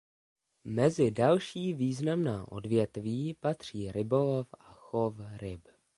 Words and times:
Mezi 0.65 1.11
další 1.11 1.73
významná 1.73 2.51
odvětví 2.51 3.33
patří 3.39 3.91
rybolov 3.91 4.47
a 4.59 4.63
chov 4.63 5.15
ryb. 5.37 5.67